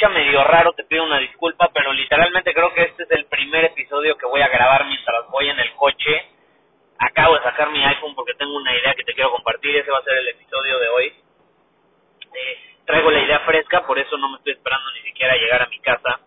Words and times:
escucha 0.00 0.18
medio 0.18 0.42
raro 0.44 0.72
te 0.72 0.84
pido 0.84 1.04
una 1.04 1.18
disculpa, 1.18 1.68
pero 1.74 1.92
literalmente 1.92 2.54
creo 2.54 2.72
que 2.72 2.84
este 2.84 3.02
es 3.02 3.10
el 3.10 3.26
primer 3.26 3.66
episodio 3.66 4.16
que 4.16 4.24
voy 4.24 4.40
a 4.40 4.48
grabar 4.48 4.86
mientras 4.86 5.28
voy 5.28 5.46
en 5.50 5.60
el 5.60 5.74
coche. 5.74 6.26
Acabo 6.98 7.36
de 7.36 7.42
sacar 7.42 7.70
mi 7.70 7.84
iPhone 7.84 8.14
porque 8.14 8.32
tengo 8.34 8.56
una 8.56 8.74
idea 8.74 8.94
que 8.94 9.04
te 9.04 9.12
quiero 9.12 9.30
compartir, 9.30 9.76
ese 9.76 9.90
va 9.90 9.98
a 9.98 10.02
ser 10.02 10.16
el 10.16 10.28
episodio 10.28 10.78
de 10.78 10.88
hoy. 10.88 11.12
Eh, 12.32 12.76
traigo 12.86 13.10
la 13.10 13.20
idea 13.20 13.40
fresca, 13.40 13.86
por 13.86 13.98
eso 13.98 14.16
no 14.16 14.30
me 14.30 14.38
estoy 14.38 14.54
esperando 14.54 14.90
ni 14.92 15.02
siquiera 15.02 15.34
a 15.34 15.36
llegar 15.36 15.62
a 15.62 15.68
mi 15.68 15.78
casa. 15.80 16.20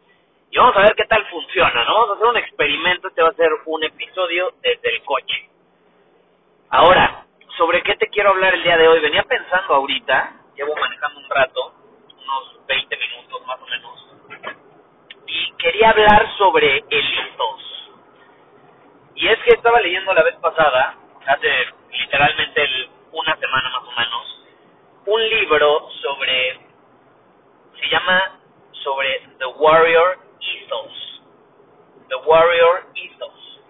Y 0.51 0.57
vamos 0.57 0.77
a 0.77 0.81
ver 0.81 0.93
qué 0.95 1.05
tal 1.05 1.25
funciona, 1.31 1.83
¿no? 1.83 1.93
Vamos 1.95 2.09
a 2.11 2.13
hacer 2.13 2.27
un 2.27 2.37
experimento, 2.37 3.07
este 3.07 3.23
va 3.23 3.29
a 3.29 3.33
ser 3.33 3.49
un 3.65 3.83
episodio 3.83 4.53
desde 4.61 4.95
el 4.95 5.03
coche. 5.03 5.49
Ahora, 6.69 7.25
¿sobre 7.57 7.81
qué 7.81 7.95
te 7.95 8.07
quiero 8.09 8.29
hablar 8.29 8.53
el 8.53 8.61
día 8.61 8.77
de 8.77 8.87
hoy? 8.87 8.99
Venía 8.99 9.23
pensando 9.23 9.73
ahorita, 9.73 10.31
llevo 10.55 10.75
manejando 10.75 11.19
un 11.21 11.29
rato, 11.29 11.82
unos 12.23 12.65
20 12.67 12.97
minutos 12.97 13.45
más 13.45 13.59
o 13.61 13.65
menos, 13.67 14.07
y 15.27 15.51
quería 15.53 15.89
hablar 15.89 16.27
sobre 16.37 16.83
el 16.89 17.19
ethos. 17.19 17.91
Y 19.15 19.27
es 19.27 19.39
que 19.39 19.51
estaba 19.51 19.79
leyendo 19.81 20.13
la 20.13 20.23
vez 20.23 20.35
pasada, 20.35 20.95
hace 21.25 21.49
literalmente 21.91 22.89
una 23.11 23.35
semana 23.37 23.69
más 23.69 23.83
o 23.83 23.91
menos, 23.91 24.43
un 25.05 25.29
libro 25.29 25.89
sobre, 26.01 26.59
se 27.79 27.89
llama 27.89 28.39
sobre 28.83 29.27
The 29.39 29.45
Warrior 29.45 30.19
Ethos. 30.39 31.21
The 32.09 32.15
Warrior 32.15 32.87
Ethos. 32.95 33.61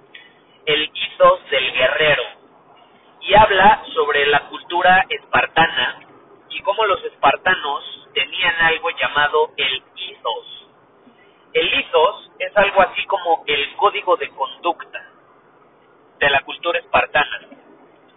El 0.66 0.84
ethos 0.84 1.50
del 1.50 1.72
guerrero. 1.74 2.24
Y 3.22 3.34
habla 3.36 3.84
sobre 3.94 4.26
la 4.28 4.48
cultura 4.50 5.06
espartana 5.10 6.00
y 6.50 6.62
cómo 6.62 6.86
los 6.86 7.04
espartanos 7.06 8.03
tenían 8.14 8.56
algo 8.62 8.90
llamado 8.92 9.52
el 9.58 9.84
ethos. 9.96 10.70
El 11.54 11.74
ethos 11.74 12.32
es 12.40 12.56
algo 12.58 12.82
así 12.82 13.06
como 13.06 13.44
el 13.48 13.76
código 13.76 14.16
de 14.18 14.30
conducta 14.30 15.10
de 16.20 16.30
la 16.30 16.42
cultura 16.42 16.80
espartana. 16.80 17.48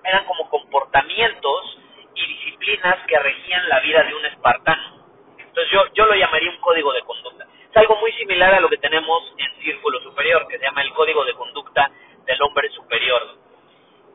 Eran 0.04 0.24
como 0.24 0.48
comportamientos 0.48 1.78
y 2.14 2.26
disciplinas 2.26 2.96
que 3.06 3.18
regían 3.18 3.68
la 3.68 3.80
vida 3.80 4.02
de 4.04 4.14
un 4.14 4.24
espartano. 4.26 5.04
Entonces 5.38 5.72
yo, 5.72 5.82
yo 5.94 6.06
lo 6.06 6.14
llamaría 6.14 6.50
un 6.50 6.60
código 6.60 6.92
de 6.92 7.02
conducta. 7.02 7.46
Es 7.70 7.76
algo 7.76 7.96
muy 7.96 8.12
similar 8.12 8.54
a 8.54 8.60
lo 8.60 8.68
que 8.68 8.78
tenemos 8.78 9.34
en 9.38 9.62
Círculo 9.62 10.00
Superior, 10.00 10.46
que 10.48 10.58
se 10.58 10.64
llama 10.64 10.82
el 10.82 10.92
código 10.92 11.24
de 11.24 11.34
conducta 11.34 11.90
del 12.24 12.40
hombre 12.42 12.68
superior. 12.70 13.22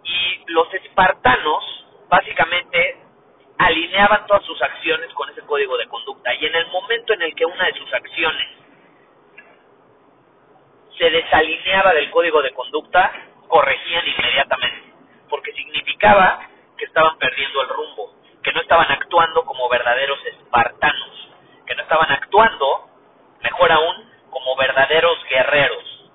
Y 0.03 0.43
los 0.47 0.73
espartanos 0.73 1.63
básicamente 2.09 3.00
alineaban 3.65 4.25
todas 4.27 4.43
sus 4.45 4.61
acciones 4.61 5.13
con 5.13 5.29
ese 5.29 5.41
código 5.41 5.77
de 5.77 5.87
conducta. 5.87 6.33
Y 6.35 6.45
en 6.45 6.55
el 6.55 6.67
momento 6.67 7.13
en 7.13 7.21
el 7.21 7.35
que 7.35 7.45
una 7.45 7.65
de 7.65 7.73
sus 7.73 7.93
acciones 7.93 8.47
se 10.97 11.09
desalineaba 11.09 11.93
del 11.93 12.09
código 12.11 12.41
de 12.41 12.51
conducta, 12.51 13.11
corregían 13.47 14.07
inmediatamente, 14.07 14.93
porque 15.29 15.51
significaba 15.53 16.47
que 16.77 16.85
estaban 16.85 17.17
perdiendo 17.17 17.61
el 17.61 17.69
rumbo, 17.69 18.15
que 18.43 18.51
no 18.53 18.61
estaban 18.61 18.91
actuando 18.91 19.43
como 19.43 19.67
verdaderos 19.69 20.19
espartanos, 20.25 21.29
que 21.65 21.75
no 21.75 21.81
estaban 21.83 22.11
actuando, 22.11 22.89
mejor 23.41 23.71
aún, 23.71 24.11
como 24.29 24.55
verdaderos 24.55 25.17
guerreros. 25.29 26.11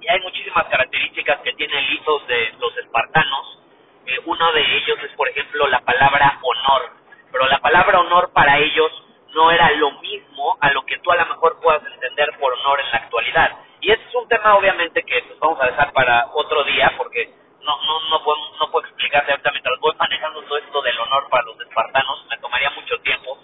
Y 0.00 0.08
hay 0.08 0.20
muchísimas 0.20 0.64
características 0.66 1.40
que 1.40 1.52
tiene 1.54 1.78
el 1.78 1.98
ethos 1.98 2.26
de 2.26 2.54
los 2.58 2.76
espartanos. 2.76 3.58
Eh, 4.06 4.18
uno 4.26 4.52
de 4.52 4.76
ellos 4.76 4.98
es, 5.02 5.12
por 5.16 5.28
ejemplo, 5.28 5.66
la 5.68 5.80
palabra 5.80 6.38
honor. 6.42 6.90
Pero 7.32 7.46
la 7.46 7.58
palabra 7.58 8.00
honor 8.00 8.23
para 8.34 8.58
ellos 8.58 8.92
no 9.34 9.50
era 9.50 9.70
lo 9.72 9.92
mismo 10.00 10.58
a 10.60 10.72
lo 10.72 10.84
que 10.86 10.98
tú 10.98 11.10
a 11.12 11.16
lo 11.16 11.26
mejor 11.26 11.60
puedas 11.60 11.82
entender 11.92 12.30
por 12.40 12.52
honor 12.54 12.80
en 12.80 12.90
la 12.90 12.98
actualidad. 12.98 13.58
Y 13.80 13.92
ese 13.92 14.02
es 14.08 14.14
un 14.14 14.28
tema, 14.28 14.56
obviamente, 14.56 15.02
que 15.04 15.22
pues, 15.22 15.38
vamos 15.40 15.60
a 15.60 15.66
dejar 15.66 15.92
para 15.92 16.28
otro 16.34 16.64
día, 16.64 16.92
porque 16.98 17.30
no, 17.62 17.76
no, 17.82 18.10
no, 18.10 18.24
puedo, 18.24 18.38
no 18.60 18.70
puedo 18.70 18.86
explicarte 18.86 19.32
ahorita 19.32 19.50
mientras 19.52 19.80
voy 19.80 19.94
manejando 19.98 20.42
todo 20.42 20.58
esto 20.58 20.82
del 20.82 21.00
honor 21.00 21.28
para 21.30 21.44
los 21.44 21.60
espartanos, 21.60 22.26
me 22.30 22.38
tomaría 22.38 22.70
mucho 22.70 22.98
tiempo, 23.00 23.38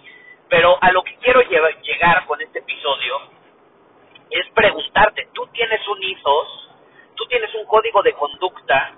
pero 0.49 0.77
a 0.81 0.91
lo 0.91 1.03
que 1.03 1.17
quiero 1.17 1.41
llegar 1.41 2.25
con 2.25 2.41
este 2.41 2.59
episodio 2.59 3.21
es 4.31 4.49
preguntarte, 4.53 5.29
¿tú 5.33 5.47
tienes 5.47 5.87
un 5.87 6.03
ethos? 6.03 6.69
¿Tú 7.15 7.25
tienes 7.27 7.53
un 7.55 7.65
código 7.65 8.01
de 8.03 8.13
conducta? 8.13 8.93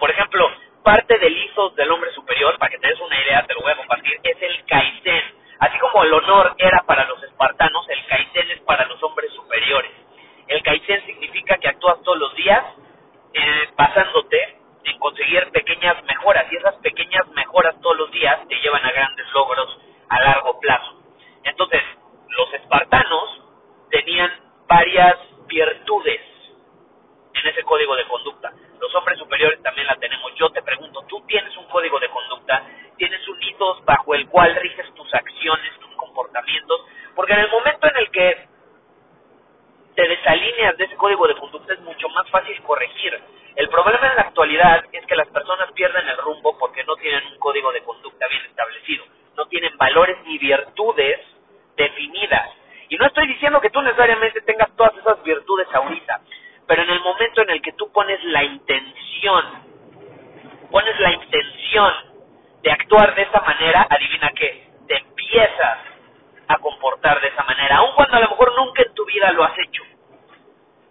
Por 0.00 0.10
ejemplo, 0.10 0.50
parte 0.86 1.18
del 1.18 1.36
ethos 1.36 1.74
del 1.74 1.90
hombre 1.90 2.12
superior, 2.12 2.56
para 2.58 2.70
que 2.70 2.78
te 2.78 2.86
des 2.86 3.00
una 3.00 3.20
idea, 3.20 3.44
te 3.44 3.54
lo 3.54 3.60
voy 3.62 3.72
a 3.72 3.76
compartir, 3.76 4.20
es 4.22 4.40
el 4.40 4.64
kaizen. 4.66 5.22
Así 5.58 5.76
como 5.80 6.04
el 6.04 6.14
honor 6.14 6.54
era 6.58 6.84
para 6.86 7.04
los 7.06 7.20
espartanos, 7.24 7.88
el 7.88 8.06
kaizen 8.06 8.52
es 8.52 8.60
para 8.60 8.86
los 8.86 9.02
hombres 9.02 9.32
superiores. 9.32 9.90
El 10.46 10.62
kaizen 10.62 11.04
significa 11.04 11.58
que 11.58 11.66
actúas 11.66 12.00
todos 12.04 12.18
los 12.18 12.36
días 12.36 12.62
eh, 13.34 13.68
basándote 13.76 14.58
en 14.84 14.96
conseguir 15.00 15.50
pequeñas 15.50 16.00
mejoras 16.04 16.46
y 16.52 16.56
esas 16.56 16.76
pequeñas 16.76 17.26
mejoras 17.34 17.74
todos 17.80 17.96
los 17.96 18.12
días 18.12 18.38
te 18.48 18.54
llevan 18.60 18.86
a 18.86 18.92
grandes 18.92 19.26
logros 19.32 19.80
a 20.08 20.20
largo 20.20 20.60
plazo. 20.60 21.02
Entonces, 21.42 21.82
los 22.28 22.54
espartanos 22.54 23.42
tenían 23.90 24.30
varias 24.68 25.16
virtudes 25.48 26.20
en 27.34 27.48
ese 27.48 27.64
código 27.64 27.96
de 27.96 28.06
conducta. 28.06 28.52
Los 28.80 28.94
hombres 28.94 29.18
superiores 29.18 29.62
también 29.62 29.86
la 29.86 29.96
tenemos. 29.96 30.34
Yo 30.34 30.50
te 30.50 30.62
pregunto, 30.62 31.04
¿tú 31.08 31.20
tienes 31.26 31.56
un 31.56 31.66
código 31.66 31.98
de 31.98 32.08
conducta? 32.08 32.62
¿Tienes 32.96 33.26
un 33.28 33.42
hitos 33.42 33.84
bajo 33.84 34.14
el 34.14 34.28
cual 34.28 34.54
riges 34.56 34.92
tus 34.94 35.12
acciones, 35.14 35.78
tus 35.80 35.94
comportamientos? 35.96 36.84
Porque 37.14 37.32
en 37.32 37.40
el 37.40 37.50
momento 37.50 37.88
en 37.88 37.96
el 37.96 38.10
que 38.10 38.48
te 39.94 40.06
desalineas 40.06 40.76
de 40.76 40.84
ese 40.84 40.96
código 40.96 41.26
de 41.26 41.36
conducta 41.36 41.72
es 41.72 41.80
mucho 41.80 42.08
más 42.10 42.28
fácil 42.30 42.60
corregir. 42.62 43.18
El 43.56 43.68
problema 43.70 44.08
en 44.08 44.16
la 44.16 44.22
actualidad 44.22 44.84
es 44.92 45.06
que 45.06 45.16
las 45.16 45.28
personas 45.28 45.72
pierden 45.72 46.06
el 46.06 46.18
rumbo 46.18 46.58
porque 46.58 46.84
no 46.84 46.94
tienen 46.96 47.26
un 47.32 47.38
código 47.38 47.72
de 47.72 47.82
conducta 47.82 48.28
bien 48.28 48.44
establecido, 48.44 49.04
no 49.34 49.46
tienen 49.46 49.76
valores 49.78 50.18
ni 50.26 50.36
virtudes 50.36 51.20
definidas. 51.74 52.50
Y 52.90 52.96
no 52.96 53.06
estoy 53.06 53.26
diciendo 53.26 53.60
que 53.60 53.70
tú 53.70 53.80
necesariamente 53.80 54.42
tengas 54.42 54.70
todas 54.76 54.94
esas 54.98 55.22
virtudes 55.22 55.66
ahorita, 55.72 55.95
la 58.26 58.44
intención, 58.44 59.44
pones 60.70 60.98
la 61.00 61.12
intención 61.12 61.92
de 62.62 62.70
actuar 62.70 63.14
de 63.14 63.22
esa 63.22 63.40
manera, 63.40 63.86
adivina 63.88 64.30
qué, 64.34 64.68
te 64.88 64.96
empiezas 64.96 65.78
a 66.48 66.58
comportar 66.58 67.20
de 67.20 67.28
esa 67.28 67.44
manera, 67.44 67.76
aun 67.76 67.94
cuando 67.94 68.16
a 68.16 68.20
lo 68.20 68.30
mejor 68.30 68.54
nunca 68.56 68.82
en 68.82 68.94
tu 68.94 69.04
vida 69.04 69.30
lo 69.32 69.44
has 69.44 69.58
hecho. 69.58 69.82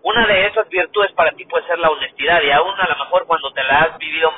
Una 0.04 0.26
de 0.28 0.46
esas 0.48 0.70
virtudes 0.70 1.12
para 1.14 1.32
ti 1.32 1.46
puede 1.46 1.66
ser 1.66 1.80
la 1.80 1.90
honestidad 1.90 2.42
y 2.44 2.52
aún 2.52 2.74
a 2.80 2.88
lo 2.88 2.96
mejor 2.98 3.26
cuando 3.26 3.52
te 3.54 3.64
la 3.64 3.80
has 3.80 3.98
vivido 3.98 4.32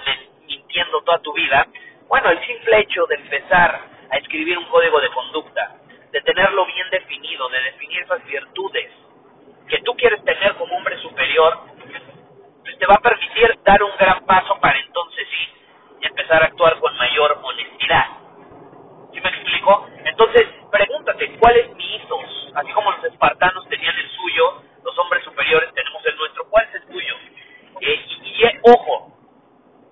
mintiendo 0.47 1.01
toda 1.01 1.19
tu 1.19 1.33
vida, 1.33 1.67
bueno, 2.07 2.29
el 2.29 2.39
simple 2.45 2.79
hecho 2.79 3.05
de 3.07 3.15
empezar 3.15 3.81
a 4.09 4.17
escribir 4.17 4.57
un 4.57 4.65
código 4.65 4.99
de 5.01 5.09
conducta, 5.09 5.75
de 6.11 6.21
tenerlo 6.21 6.65
bien 6.65 6.89
definido, 6.89 7.49
de 7.49 7.61
definir 7.63 8.01
esas 8.03 8.23
virtudes 8.25 8.91
que 9.67 9.79
tú 9.81 9.93
quieres 9.95 10.23
tener 10.23 10.55
como 10.55 10.77
hombre 10.77 10.97
superior, 11.01 11.59
pues 12.63 12.77
te 12.79 12.85
va 12.85 12.95
a 12.95 13.01
permitir 13.01 13.59
dar 13.63 13.83
un 13.83 13.91
gran 13.97 14.25
paso 14.25 14.57
para 14.61 14.79
entonces 14.79 15.27
sí 15.29 16.05
empezar 16.07 16.43
a 16.43 16.45
actuar 16.45 16.79
con 16.79 16.95
mayor 16.97 17.39
honestidad. 17.43 18.05
¿Sí 19.13 19.19
me 19.21 19.29
explico? 19.29 19.87
Entonces, 20.05 20.47
pregúntate, 20.71 21.37
¿cuál 21.39 21.57
es 21.57 21.75
mi 21.75 21.95
ethos? 21.95 22.46
Así 22.57 22.71
como 22.73 22.91
los 22.91 23.03
espartanos 23.05 23.67
tenían 23.69 23.95
el 23.95 24.09
suyo, 24.09 24.63
los 24.83 24.97
hombres 24.97 25.23
superiores 25.23 25.73
tenemos 25.73 26.03
el 26.05 26.17
nuestro. 26.17 26.49
¿Cuál 26.49 26.67
es 26.67 26.75
el 26.75 26.87
tuyo? 26.87 27.15
Eh, 27.81 28.05
y, 28.23 28.43
y, 28.43 28.59
ojo, 28.63 29.13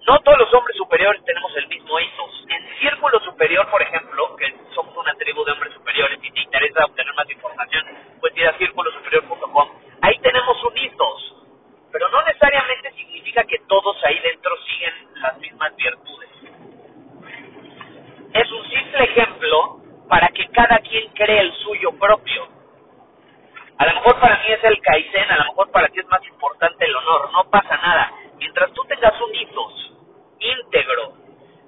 no 0.08 0.20
todos 0.22 0.40
los 0.40 0.54
hombres 0.54 0.76
superiores 0.76 1.24
tenemos 1.26 1.56
el 1.58 1.68
mismo 1.68 2.00
ethos. 2.00 2.46
En 2.50 2.80
Círculo 2.80 3.20
Superior, 3.20 3.70
por 3.70 3.82
ejemplo, 3.82 4.36
que 4.36 4.54
somos 4.74 4.98
una 4.98 5.14
tribu 5.14 5.44
de 5.46 5.52
hombres 5.52 5.74
superiores, 5.74 6.20
y 6.24 6.32
te 6.32 6.42
interesa 6.42 6.86
obtener 6.86 7.14
más 7.14 7.30
información, 7.30 7.86
pues 8.20 8.36
ir 8.36 8.48
a 8.48 8.58
círculosuperior.com. 8.58 9.70
Ahí 10.02 10.18
tenemos 10.20 10.64
un 10.64 10.78
ethos, 10.78 11.36
pero 11.92 12.10
no 12.10 12.24
necesariamente 12.24 12.92
significa 12.94 13.44
que 13.44 13.60
todos 13.68 13.96
ahí 14.06 14.20
dentro 14.20 14.52
siguen 14.66 14.94
las 15.22 15.38
mismas 15.38 15.76
virtudes. 15.76 16.30
Es 18.34 18.52
un 18.52 18.70
simple 18.70 19.04
ejemplo 19.04 19.82
para 20.10 20.28
que 20.30 20.48
cada 20.50 20.80
quien 20.96 21.12
cree 21.12 21.42
el 21.42 21.54
suyo 21.56 21.92
propio. 22.00 22.48
A 23.78 23.86
lo 23.86 23.94
mejor 23.96 24.18
para 24.22 24.38
mí 24.38 24.46
es 24.48 24.64
el 24.64 24.80
Kaizen, 24.80 25.30
a 25.30 25.38
lo 25.40 25.46
mejor 25.52 25.70
para 25.72 25.90
ti 25.90 26.00
es 26.00 26.08
más 26.08 26.26
importante 26.26 26.86
el 26.86 26.96
honor, 26.96 27.32
no 27.34 27.50
pasa 27.50 27.76
nada. 27.76 28.14
Mientras 28.38 28.72
tú 28.72 28.82
tengas 28.86 29.20
un 29.20 29.36
ethos 29.36 29.94
íntegro 30.40 31.14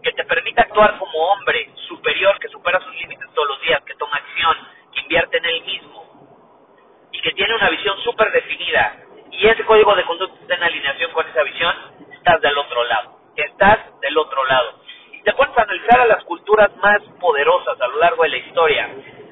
que 0.01 0.13
te 0.13 0.24
permita 0.24 0.62
actuar 0.62 0.97
como 0.97 1.19
hombre 1.19 1.69
superior, 1.89 2.39
que 2.39 2.47
supera 2.47 2.79
sus 2.79 2.95
límites 2.95 3.27
todos 3.33 3.50
los 3.50 3.62
días, 3.63 3.81
que 3.83 3.95
toma 3.95 4.15
acción, 4.15 4.56
que 4.94 5.01
invierte 5.01 5.38
en 5.39 5.45
él 5.45 5.63
mismo 5.65 7.09
y 7.12 7.19
que 7.19 7.31
tiene 7.33 7.53
una 7.56 7.69
visión 7.69 7.97
súper 8.03 8.31
definida 8.31 8.95
y 9.31 9.45
ese 9.45 9.65
código 9.65 9.94
de 9.94 10.06
conducta 10.06 10.39
está 10.41 10.56
en 10.56 10.63
alineación 10.63 11.12
con 11.12 11.27
esa 11.27 11.44
visión, 11.44 11.75
estás 12.13 12.41
del 12.41 12.57
otro 12.57 12.83
lado. 12.85 13.19
Estás 13.35 13.79
del 14.00 14.18
otro 14.18 14.45
lado. 14.45 14.79
Y 15.12 15.21
te 15.21 15.33
puedes 15.33 15.56
analizar 15.57 16.00
a 16.00 16.06
las 16.06 16.24
culturas 16.24 16.74
más 16.77 17.01
poderosas 17.19 17.79
a 17.81 17.88
lo 17.88 18.00
largo 18.00 18.24
de 18.24 18.29
la 18.29 18.38
historia, 18.38 18.89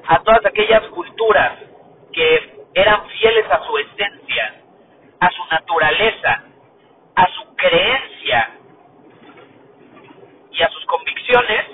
a 0.08 0.22
todas 0.22 0.44
aquellas 0.46 0.82
culturas 0.88 1.58
que 2.12 2.64
eran 2.74 3.08
fieles 3.08 3.50
a 3.50 3.64
su 3.66 3.78
esencia, 3.78 4.62
a 5.20 5.30
su 5.30 5.44
naturaleza, 5.50 6.44
a 7.16 7.26
su 7.28 7.56
creencia 7.56 8.50
y 10.52 10.62
a 10.62 10.68
sus 10.70 10.84
convicciones, 10.86 11.66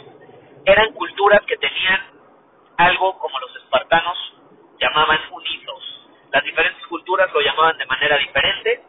eran 0.64 0.93
culturas 0.93 1.40
que 1.46 1.56
tenían 1.56 2.00
algo 2.79 3.19
como 3.19 3.38
los 3.40 3.56
espartanos 3.56 4.34
llamaban 4.81 5.20
unidos. 5.31 6.08
Las 6.31 6.44
diferentes 6.44 6.87
culturas 6.87 7.31
lo 7.32 7.40
llamaban 7.40 7.76
de 7.76 7.87
manera 7.87 8.17
diferente, 8.17 8.82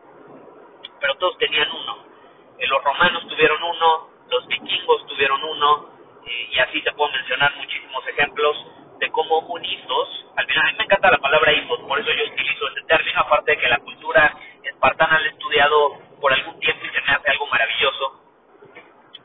pero 0.99 1.15
todos 1.15 1.37
tenían 1.37 1.69
uno. 1.69 1.97
Eh, 2.57 2.67
los 2.67 2.83
romanos 2.83 3.27
tuvieron 3.27 3.61
uno, 3.61 4.09
los 4.29 4.47
vikingos 4.47 5.05
tuvieron 5.07 5.43
uno, 5.43 5.89
eh, 6.25 6.49
y 6.51 6.59
así 6.59 6.81
te 6.81 6.91
puedo 6.93 7.11
mencionar 7.11 7.53
muchísimos 7.57 8.07
ejemplos 8.07 8.65
de 9.03 9.11
cómo 9.11 9.39
unidos, 9.39 10.25
al 10.37 10.45
final 10.45 10.65
a 10.65 10.71
mí 10.71 10.77
me 10.77 10.83
encanta 10.85 11.11
la 11.11 11.17
palabra 11.17 11.51
hijos, 11.51 11.77
por 11.81 11.99
eso 11.99 12.09
yo 12.13 12.23
utilizo 12.23 12.67
ese 12.69 12.81
término, 12.87 13.19
aparte 13.19 13.51
de 13.51 13.57
que 13.57 13.67
la 13.67 13.79
cultura 13.79 14.33
espartana 14.63 15.19
la 15.19 15.27
he 15.27 15.31
estudiado 15.31 15.99
por 16.21 16.31
algún 16.31 16.57
tiempo 16.61 16.85
y 16.85 16.89
se 16.89 17.01
me 17.01 17.11
hace 17.11 17.31
algo 17.31 17.47
maravilloso. 17.47 18.21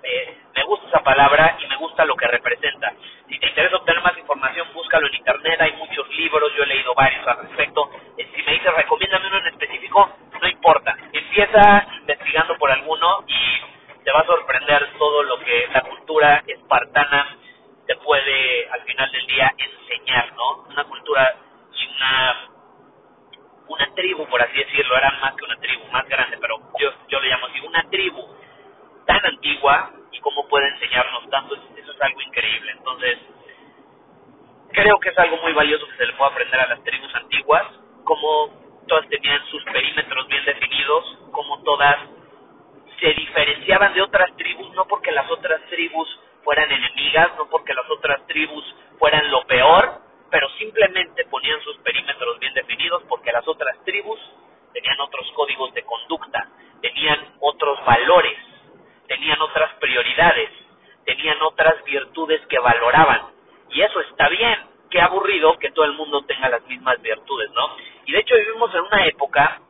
Eh, 0.02 0.36
me 0.52 0.64
gusta 0.64 0.88
esa 0.88 1.04
palabra 1.04 1.56
y 1.62 1.66
me 1.68 1.76
gusta 1.76 2.04
lo 2.04 2.16
que 2.16 2.26
representa. 2.26 2.92
Si 3.28 3.38
te 3.38 3.46
interesa 3.46 3.76
obtener 3.76 4.02
más 4.02 4.18
información, 4.18 4.66
búscalo 4.74 5.06
en 5.06 5.14
internet, 5.14 5.60
hay 5.60 5.72
muchos 5.74 6.08
libros, 6.16 6.52
yo 6.56 6.64
he 6.64 6.66
leído 6.66 6.92
varios 6.94 7.24
al 7.28 7.38
respecto. 7.46 7.88
Eh, 8.16 8.28
si 8.34 8.42
me 8.42 8.52
dices, 8.54 8.74
recomiéndame 8.74 9.28
uno 9.28 9.38
en 9.38 9.46
específico, 9.46 10.10
no 10.42 10.48
importa. 10.48 10.96
Empieza 11.12 11.86
investigando 12.00 12.56
por 12.58 12.72
alguno 12.72 13.24
y 13.28 14.02
te 14.02 14.10
va 14.10 14.20
a 14.20 14.26
sorprender 14.26 14.88
todo 14.98 15.22
lo 15.22 15.38
que 15.38 15.68
la 15.72 15.82
cultura 15.82 16.42
espartana 16.48 17.38
te 17.86 17.96
al 18.70 18.82
final 18.82 19.10
del 19.12 19.26
día 19.26 19.52
enseñar, 19.56 20.32
¿no? 20.34 20.64
Una 20.68 20.84
cultura 20.84 21.34
y 21.72 21.86
una 21.86 22.48
una 23.68 23.94
tribu, 23.94 24.26
por 24.26 24.40
así 24.42 24.56
decirlo, 24.56 24.96
eran 24.96 25.20
más 25.20 25.34
que 25.34 25.44
una 25.44 25.56
tribu, 25.56 25.84
más 25.92 26.08
grande, 26.08 26.38
pero 26.40 26.56
yo, 26.80 26.90
yo 27.08 27.20
le 27.20 27.28
llamo 27.28 27.46
así, 27.46 27.60
una 27.60 27.82
tribu 27.90 28.26
tan 29.06 29.24
antigua 29.26 29.92
y 30.10 30.20
cómo 30.20 30.48
puede 30.48 30.68
enseñarnos 30.68 31.28
tanto, 31.30 31.54
eso 31.54 31.92
es 31.92 32.00
algo 32.00 32.20
increíble. 32.22 32.72
Entonces, 32.72 33.18
creo 34.72 34.98
que 35.00 35.10
es 35.10 35.18
algo 35.18 35.36
muy 35.38 35.52
valioso 35.52 35.86
que 35.86 35.96
se 35.96 36.06
le 36.06 36.12
puede 36.14 36.30
aprender 36.30 36.60
a 36.60 36.68
las 36.68 36.82
tribus 36.82 37.14
antiguas, 37.14 37.64
cómo 38.04 38.84
todas 38.86 39.06
tenían 39.08 39.44
sus 39.50 39.62
perímetros 39.64 40.26
bien 40.28 40.44
definidos, 40.44 41.18
cómo 41.30 41.62
todas 41.62 41.96
se 43.00 43.12
diferenciaban 43.12 43.94
de 43.94 44.02
otras 44.02 44.34
tribus, 44.36 44.72
no 44.74 44.86
porque 44.86 45.12
las 45.12 45.30
otras 45.30 45.60
tribus 45.68 46.08
fueran 46.48 46.72
enemigas, 46.72 47.36
no 47.36 47.46
porque 47.50 47.74
las 47.74 47.84
otras 47.90 48.26
tribus 48.26 48.64
fueran 48.98 49.30
lo 49.30 49.46
peor, 49.46 50.00
pero 50.30 50.48
simplemente 50.56 51.26
ponían 51.26 51.60
sus 51.60 51.76
perímetros 51.80 52.38
bien 52.38 52.54
definidos 52.54 53.02
porque 53.06 53.30
las 53.32 53.46
otras 53.46 53.76
tribus 53.84 54.18
tenían 54.72 54.98
otros 54.98 55.30
códigos 55.32 55.74
de 55.74 55.82
conducta, 55.82 56.48
tenían 56.80 57.34
otros 57.40 57.84
valores, 57.84 58.38
tenían 59.08 59.38
otras 59.42 59.74
prioridades, 59.74 60.48
tenían 61.04 61.36
otras 61.42 61.84
virtudes 61.84 62.40
que 62.46 62.58
valoraban. 62.58 63.26
Y 63.68 63.82
eso 63.82 64.00
está 64.00 64.30
bien. 64.30 64.58
Qué 64.88 65.02
aburrido 65.02 65.58
que 65.58 65.70
todo 65.72 65.84
el 65.84 65.92
mundo 65.92 66.22
tenga 66.22 66.48
las 66.48 66.62
mismas 66.62 66.98
virtudes, 67.02 67.50
¿no? 67.50 67.76
Y 68.06 68.12
de 68.12 68.20
hecho 68.20 68.34
vivimos 68.36 68.74
en 68.74 68.80
una 68.80 69.04
época 69.04 69.60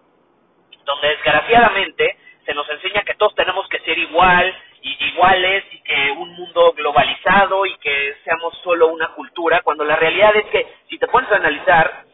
donde 0.85 1.09
desgraciadamente 1.09 2.17
se 2.47 2.55
nos 2.55 2.71
enseña 2.71 3.03
que 3.03 3.17
todos 3.17 3.35
tenemos 3.35 3.69
que 3.69 3.81
ser 3.81 3.99
igual 3.99 4.55
iguales 5.01 5.65
y 5.73 5.81
que 5.83 6.11
un 6.13 6.33
mundo 6.35 6.73
globalizado 6.73 7.67
y 7.67 7.77
que 7.79 8.17
seamos 8.25 8.57
solo 8.63 8.89
una 8.89 9.09
cultura, 9.09 9.63
cuando 9.63 9.85
la 9.85 9.97
realidad 9.97 10.35
es 10.37 10.47
que 10.47 10.67
si 10.89 10.99
te 10.99 11.09
pones 11.09 11.31
a 11.33 11.37
analizar, 11.37 12.05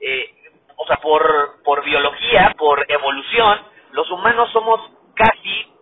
eh, 0.00 0.34
o 0.76 0.86
sea, 0.86 0.96
por, 0.96 1.62
por 1.64 1.84
biología, 1.84 2.54
por 2.58 2.84
evolución, 2.90 3.60
los 3.92 4.10
humanos 4.10 4.50
somos 4.52 4.80
casi, 5.14 5.72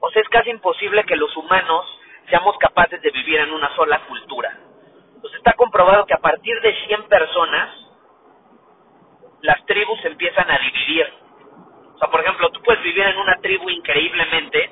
o 0.00 0.10
sea, 0.10 0.22
es 0.22 0.28
casi 0.28 0.50
imposible 0.50 1.04
que 1.04 1.16
los 1.16 1.34
humanos 1.36 1.86
seamos 2.28 2.56
capaces 2.58 3.00
de 3.02 3.10
vivir 3.10 3.40
en 3.40 3.52
una 3.52 3.74
sola 3.74 4.00
cultura. 4.06 4.58
Entonces 5.14 5.38
está 5.38 5.52
comprobado 5.52 6.06
que 6.06 6.14
a 6.14 6.20
partir 6.20 6.58
de 6.60 6.74
100 6.86 7.08
personas, 7.08 7.70
las 9.42 9.64
tribus 9.66 10.04
empiezan 10.04 10.50
a 10.50 10.58
dividir. 10.58 11.06
O 11.94 11.98
sea, 11.98 12.08
por 12.08 12.20
ejemplo, 12.20 12.50
tú 12.50 12.62
puedes 12.62 12.82
vivir 12.82 13.04
en 13.04 13.18
una 13.18 13.36
tribu 13.40 13.68
increíblemente 13.68 14.70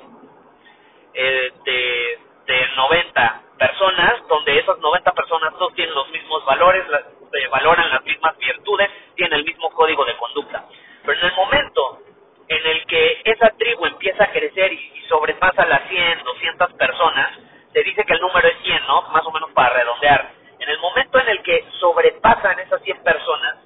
eh, 1.21 1.51
de, 1.65 2.19
de 2.45 2.67
90 2.77 3.41
personas, 3.57 4.25
donde 4.29 4.57
esas 4.57 4.79
90 4.79 5.11
personas 5.11 5.53
todos 5.57 5.73
tienen 5.73 5.93
los 5.93 6.09
mismos 6.11 6.45
valores, 6.45 6.87
las, 6.87 7.03
valoran 7.51 7.89
las 7.89 8.05
mismas 8.05 8.37
virtudes, 8.37 8.89
tienen 9.15 9.39
el 9.39 9.45
mismo 9.45 9.69
código 9.71 10.05
de 10.05 10.15
conducta. 10.15 10.65
Pero 11.05 11.19
en 11.19 11.25
el 11.25 11.33
momento 11.33 11.99
en 12.47 12.65
el 12.65 12.85
que 12.85 13.21
esa 13.25 13.49
tribu 13.57 13.85
empieza 13.85 14.23
a 14.23 14.31
crecer 14.31 14.71
y, 14.71 14.91
y 14.95 15.01
sobrepasa 15.09 15.65
las 15.65 15.89
100, 15.89 16.23
200 16.23 16.73
personas, 16.73 17.37
se 17.73 17.83
dice 17.83 18.05
que 18.05 18.13
el 18.13 18.21
número 18.21 18.47
es 18.47 18.57
100, 18.63 18.87
¿no? 18.87 19.01
Más 19.11 19.25
o 19.25 19.31
menos 19.31 19.51
para 19.51 19.75
redondear. 19.75 20.31
En 20.57 20.69
el 20.69 20.79
momento 20.79 21.19
en 21.19 21.27
el 21.27 21.43
que 21.43 21.65
sobrepasan 21.81 22.59
esas 22.61 22.81
100 22.81 23.03
personas, 23.03 23.57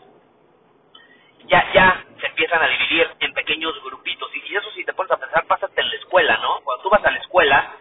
ya, 1.45 1.71
ya 1.73 2.03
se 2.19 2.27
empiezan 2.27 2.63
a 2.63 2.67
dividir 2.67 3.09
en 3.19 3.33
pequeños 3.33 3.73
grupitos. 3.83 4.29
Y 4.35 4.55
eso 4.55 4.69
si 4.71 4.83
te 4.83 4.93
pones 4.93 5.11
a 5.11 5.17
pensar, 5.17 5.45
pasa 5.47 5.65
hasta 5.65 5.81
en 5.81 5.89
la 5.89 5.95
escuela, 5.95 6.37
¿no? 6.37 6.61
Cuando 6.63 6.83
tú 6.83 6.89
vas 6.89 7.03
a 7.03 7.11
la 7.11 7.17
escuela, 7.17 7.75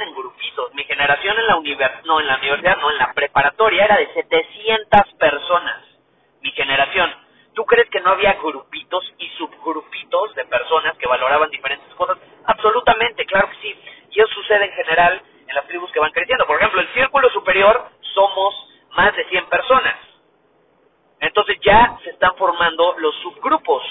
en 0.00 0.14
grupitos. 0.14 0.74
Mi 0.74 0.84
generación 0.84 1.38
en 1.38 1.46
la 1.46 1.56
universidad, 1.56 2.04
no, 2.04 2.20
en 2.20 2.26
la 2.26 2.36
universidad, 2.36 2.78
no, 2.78 2.90
en 2.90 2.98
la 2.98 3.12
preparatoria 3.12 3.84
era 3.84 3.96
de 3.96 4.12
700 4.14 5.14
personas. 5.18 5.84
Mi 6.42 6.50
generación. 6.52 7.12
¿Tú 7.54 7.64
crees 7.64 7.88
que 7.88 8.00
no 8.00 8.10
había 8.10 8.34
grupitos 8.34 9.12
y 9.18 9.28
subgrupitos 9.38 10.34
de 10.34 10.44
personas 10.44 10.96
que 10.98 11.08
valoraban 11.08 11.50
diferentes 11.50 11.92
cosas? 11.94 12.18
Absolutamente, 12.44 13.24
claro 13.24 13.48
que 13.50 13.56
sí. 13.62 13.74
Y 14.10 14.20
eso 14.20 14.28
sucede 14.34 14.66
en 14.66 14.72
general 14.72 15.22
en 15.48 15.54
las 15.54 15.66
tribus 15.66 15.90
que 15.92 16.00
van 16.00 16.12
creciendo. 16.12 16.46
Por 16.46 16.58
ejemplo, 16.58 16.80
el 16.80 16.88
círculo 16.88 17.30
superior 17.30 17.88
somos 18.14 18.54
más 18.90 19.14
de 19.16 19.24
100 19.28 19.46
personas. 19.46 19.96
Entonces 21.20 21.56
ya 21.62 21.98
se 22.04 22.10
están 22.10 22.36
formando 22.36 22.94
los 22.98 23.14
subgrupos. 23.22 23.82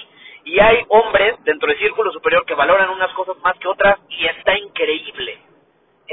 Y 0.44 0.60
hay 0.60 0.86
hombres 0.90 1.44
dentro 1.44 1.68
del 1.68 1.80
círculo 1.80 2.12
superior 2.12 2.46
que 2.46 2.54
valoran 2.54 2.90
unas 2.90 3.12
cosas 3.14 3.36
más 3.38 3.58
que 3.58 3.68
otras 3.68 3.98
y 4.10 4.28
está 4.28 4.56
increíble. 4.58 5.40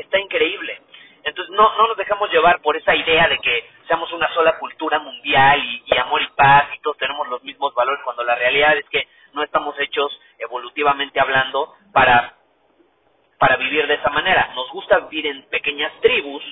Está 0.03 0.19
increíble. 0.19 0.81
Entonces 1.25 1.55
no, 1.57 1.77
no 1.77 1.89
nos 1.89 1.97
dejamos 1.97 2.31
llevar 2.31 2.61
por 2.61 2.77
esa 2.77 2.95
idea 2.95 3.29
de 3.29 3.39
que 3.39 3.71
seamos 3.87 4.13
una 4.13 4.29
sola 4.35 4.59
cultura 4.59 4.99
mundial 4.99 5.63
y, 5.65 5.83
y 5.87 5.99
amor 5.99 6.21
y 6.23 6.29
paz 6.37 6.65
y 6.77 6.81
todos 6.81 6.99
tenemos 6.99 7.29
los 7.29 7.43
mismos 7.45 7.73
valores 7.75 8.01
cuando 8.05 8.25
la 8.25 8.35
realidad 8.35 8.77
es 8.77 8.89
que 8.89 9.07
no 9.33 9.43
estamos 9.43 9.79
hechos 9.79 10.21
evolutivamente 10.39 11.21
hablando 11.21 11.75
para, 11.93 12.35
para 13.39 13.57
vivir 13.57 13.87
de 13.87 13.95
esa 13.95 14.11
manera. 14.11 14.51
Nos 14.55 14.71
gusta 14.71 14.99
vivir 15.01 15.29
en 15.29 15.49
pequeñas 15.49 15.93
tribus 16.01 16.43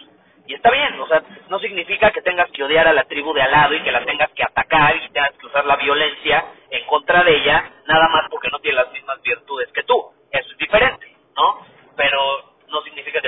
y 0.46 0.54
está 0.54 0.70
bien, 0.70 0.98
o 1.00 1.06
sea, 1.06 1.22
no 1.48 1.58
significa 1.58 2.10
que 2.12 2.22
tengas 2.22 2.50
que 2.50 2.64
odiar 2.64 2.88
a 2.88 2.92
la 2.92 3.04
tribu 3.04 3.32
de 3.34 3.42
al 3.42 3.50
lado 3.50 3.74
y 3.74 3.82
que 3.82 3.92
la 3.92 4.04
tengas 4.04 4.30
que 4.32 4.44
atacar 4.44 4.96
y 4.96 5.08
tengas 5.10 5.32
que 5.32 5.46
usar 5.46 5.64
la 5.66 5.76
violencia 5.76 6.44
en 6.70 6.86
contra 6.86 7.22
de 7.24 7.36
ella, 7.36 7.70
nada 7.86 8.08
más 8.08 8.28
porque 8.30 8.48
no 8.50 8.58
tiene 8.60 8.78
las 8.78 8.92
mismas 8.92 9.20
virtudes 9.22 9.68
que 9.72 9.82
tú. 9.84 10.12
Eso 10.32 10.50
es 10.50 10.58
diferente, 10.58 11.16
¿no? 11.36 11.66
Pero 11.96 12.39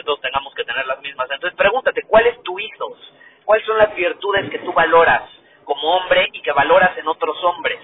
todos 0.03 0.21
tengamos 0.21 0.55
que 0.55 0.65
tener 0.65 0.87
las 0.87 1.01
mismas. 1.01 1.31
Entonces 1.31 1.57
pregúntate, 1.57 2.03
¿cuál 2.03 2.27
es 2.27 2.43
tu 2.43 2.59
ethos? 2.59 2.99
¿Cuáles 3.45 3.67
son 3.67 3.79
las 3.79 3.95
virtudes 3.95 4.51
que 4.51 4.59
tú 4.61 4.73
valoras? 4.73 5.23
como 5.65 5.97
hombre 5.97 6.29
y 6.33 6.41
que 6.43 6.53
valoras 6.53 6.97
en 6.99 7.07
otros 7.09 7.37
hombres. 7.45 7.79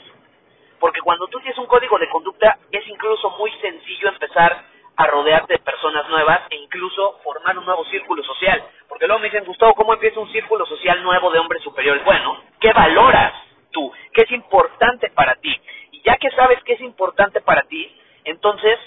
Porque 0.79 1.01
cuando 1.01 1.27
tú 1.29 1.39
tienes 1.41 1.59
un 1.59 1.67
código 1.67 1.99
de 1.99 2.09
conducta 2.09 2.59
es 2.71 2.87
incluso 2.87 3.31
muy 3.31 3.51
sencillo 3.61 4.09
empezar 4.09 4.65
a 4.97 5.07
rodearte 5.07 5.55
de 5.55 5.59
personas 5.61 6.09
nuevas 6.09 6.41
e 6.51 6.57
incluso 6.57 7.21
formar 7.23 7.57
un 7.59 7.65
nuevo 7.65 7.85
círculo 7.87 8.23
social. 8.23 8.63
Porque 8.89 9.07
luego 9.07 9.21
me 9.21 9.29
dicen, 9.29 9.45
Gustavo, 9.45 9.75
¿cómo 9.75 9.95
empieza 9.95 10.21
un 10.21 10.31
círculo 10.33 10.67
social 10.67 11.03
nuevo 11.03 11.31
de 11.31 11.39
hombres 11.39 11.63
superiores? 11.63 12.05
Bueno, 12.05 12.43
¿qué 12.61 12.73
valoras 12.73 13.33
tú? 13.71 13.93
¿Qué 14.13 14.23
es 14.23 14.33
importante 14.33 15.11
para 15.11 15.37
ti? 15.37 15.55
Y 15.93 16.03
ya 16.03 16.17
que 16.17 16.31
sabes 16.31 16.63
qué 16.65 16.75
es 16.75 16.81
importante 16.81 17.41
para 17.41 17.63
ti, 17.63 17.97
entonces 18.25 18.79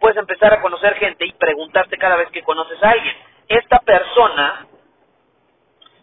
puedes 0.00 0.16
empezar 0.16 0.52
a 0.52 0.60
conocer 0.60 0.94
gente 0.96 1.26
y 1.26 1.32
preguntarte 1.32 1.96
cada 1.98 2.16
vez 2.16 2.30
que 2.30 2.42
conoces 2.42 2.82
a 2.82 2.90
alguien. 2.90 3.16
Esta 3.48 3.78
persona 3.78 4.66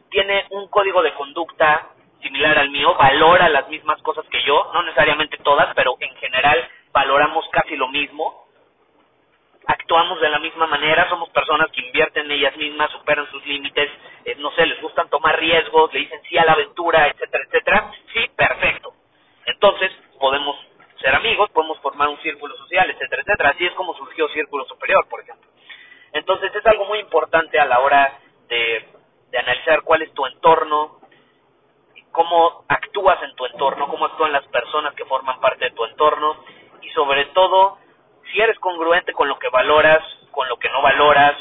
tiene 0.09 0.45
un 0.51 0.67
código 0.69 1.01
de 1.01 1.13
conducta 1.13 1.89
similar 2.21 2.57
al 2.57 2.71
mío, 2.71 2.95
valora 2.95 3.49
las 3.49 3.67
mismas 3.69 4.01
cosas 4.01 4.25
que 4.31 4.41
yo, 4.43 4.71
no 4.73 4.83
necesariamente 4.83 5.37
todas, 5.37 5.73
pero 5.75 5.95
en 5.99 6.15
general 6.15 6.67
valoramos 6.91 7.45
casi 7.51 7.75
lo 7.75 7.87
mismo, 7.89 8.45
actuamos 9.67 10.19
de 10.21 10.29
la 10.29 10.39
misma 10.39 10.67
manera, 10.67 11.09
somos 11.09 11.29
personas 11.29 11.69
que 11.71 11.81
invierten 11.85 12.25
en 12.25 12.31
ellas 12.31 12.55
mismas, 12.57 12.91
superan 12.91 13.29
sus 13.31 13.45
límites, 13.45 13.89
eh, 14.25 14.35
no 14.39 14.51
sé, 14.51 14.65
les 14.65 14.81
gustan 14.81 15.09
tomar 15.09 15.37
riesgos, 15.39 15.93
le 15.93 15.99
dicen 16.01 16.21
sí 16.29 16.37
a 16.37 16.45
la 16.45 16.53
aventura, 16.53 17.07
etcétera, 17.07 17.43
etcétera. 17.45 17.91
Sí, 18.13 18.29
perfecto. 18.35 18.93
Entonces, 19.45 19.91
podemos 20.19 20.55
ser 21.05 21.13
amigos, 21.13 21.51
podemos 21.51 21.79
formar 21.81 22.07
un 22.07 22.17
círculo 22.21 22.57
social, 22.57 22.89
etcétera, 22.89 23.21
etcétera. 23.21 23.49
Así 23.51 23.63
es 23.63 23.73
como 23.73 23.93
surgió 23.93 24.27
Círculo 24.29 24.65
Superior, 24.65 25.07
por 25.07 25.21
ejemplo. 25.21 25.47
Entonces, 26.13 26.53
es 26.55 26.65
algo 26.65 26.85
muy 26.85 26.97
importante 26.97 27.59
a 27.59 27.65
la 27.65 27.79
hora 27.79 28.19
de, 28.47 28.89
de 29.29 29.37
analizar 29.37 29.83
cuál 29.83 30.01
es 30.01 30.11
tu 30.13 30.25
entorno, 30.25 30.99
cómo 32.11 32.65
actúas 32.67 33.21
en 33.21 33.35
tu 33.35 33.45
entorno, 33.45 33.87
cómo 33.87 34.05
actúan 34.05 34.31
las 34.31 34.47
personas 34.47 34.95
que 34.95 35.05
forman 35.05 35.39
parte 35.39 35.65
de 35.65 35.71
tu 35.71 35.85
entorno 35.85 36.43
y 36.81 36.89
sobre 36.89 37.25
todo 37.25 37.77
si 38.31 38.41
eres 38.41 38.57
congruente 38.57 39.13
con 39.13 39.27
lo 39.27 39.37
que 39.37 39.49
valoras, 39.49 40.01
con 40.31 40.49
lo 40.49 40.57
que 40.57 40.69
no 40.69 40.81
valoras, 40.81 41.35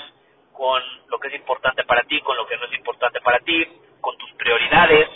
con 0.53 0.83
lo 1.09 1.19
que 1.19 1.29
es 1.29 1.35
importante 1.37 1.85
para 1.85 2.03
ti, 2.03 2.21
con 2.21 2.37
lo 2.37 2.47
que 2.47 2.59
no 2.59 2.67
es 2.67 2.75
importante 2.75 3.21
para 3.23 3.39
ti, 3.41 3.67
con 4.03 4.15
tus 4.19 4.31
prioridades, 4.33 5.09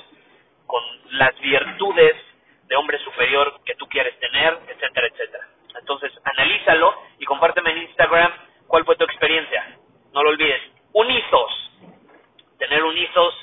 con 0.67 0.83
las 1.11 1.39
virtudes 1.39 2.17
que 3.65 3.75
tú 3.75 3.87
quieres 3.87 4.19
tener, 4.19 4.59
etcétera, 4.69 5.07
etcétera. 5.07 5.49
Entonces, 5.79 6.13
analízalo 6.25 6.95
y 7.19 7.25
compárteme 7.25 7.71
en 7.73 7.79
Instagram 7.89 8.33
cuál 8.67 8.85
fue 8.85 8.97
tu 8.97 9.05
experiencia. 9.05 9.79
No 10.13 10.23
lo 10.23 10.31
olvides. 10.31 10.61
Unitos. 10.93 11.51
Tener 12.59 12.83
unitos 12.83 13.35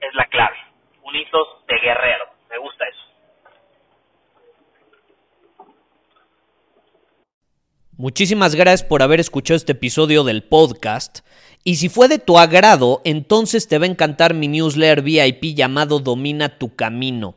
es 0.00 0.14
la 0.14 0.26
clave 0.26 0.64
unitos 1.04 1.46
de 1.68 1.74
guerrero. 1.78 2.24
Me 2.50 2.58
gusta 2.58 2.84
eso. 2.88 3.00
Muchísimas 7.96 8.56
gracias 8.56 8.82
por 8.82 9.02
haber 9.02 9.20
escuchado 9.20 9.56
este 9.56 9.72
episodio 9.72 10.24
del 10.24 10.42
podcast. 10.42 11.20
Y 11.62 11.76
si 11.76 11.88
fue 11.88 12.08
de 12.08 12.18
tu 12.18 12.38
agrado, 12.38 13.00
entonces 13.04 13.68
te 13.68 13.78
va 13.78 13.84
a 13.84 13.88
encantar 13.88 14.34
mi 14.34 14.48
newsletter 14.48 15.02
VIP 15.02 15.54
llamado 15.54 16.00
Domina 16.00 16.58
tu 16.58 16.74
Camino. 16.74 17.36